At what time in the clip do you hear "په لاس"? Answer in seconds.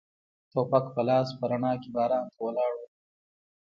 0.95-1.27